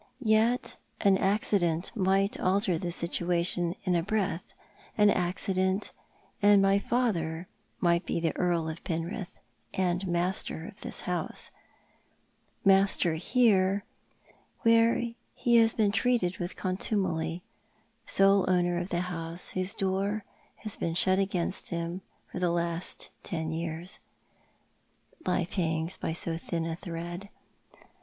Yet 0.25 0.77
an 1.01 1.15
accident 1.19 1.95
might 1.95 2.39
alter 2.39 2.75
the 2.79 2.91
situation 2.91 3.75
in 3.83 3.93
a 3.93 4.01
breath; 4.01 4.43
an 4.97 5.11
accident, 5.11 5.91
and 6.41 6.59
my 6.59 6.79
father 6.79 7.47
might 7.79 8.07
be 8.07 8.31
Earl 8.35 8.67
of 8.67 8.83
Penrith 8.83 9.37
and 9.75 10.07
master 10.07 10.65
of 10.65 10.81
this 10.81 11.01
house— 11.01 11.51
master 12.65 13.13
here, 13.13 13.83
where 14.61 15.09
he 15.35 15.57
has 15.57 15.75
been 15.75 15.91
treated 15.91 16.39
with 16.39 16.55
coutun^ely; 16.55 17.43
sole 18.07 18.49
owner 18.49 18.79
of 18.79 18.89
the 18.89 19.01
house 19.01 19.49
whose 19.51 19.75
door 19.75 20.25
has 20.55 20.75
been 20.77 20.95
shut 20.95 21.19
against 21.19 21.69
him 21.69 22.01
for 22.31 22.39
the 22.39 22.49
last 22.49 23.11
ten 23.21 23.51
years. 23.51 23.99
Life 25.27 25.53
hangs 25.53 25.99
h\ 26.03 26.17
so 26.17 26.37
thin 26.39 26.65
a 26.65 26.75
thread. 26.75 27.29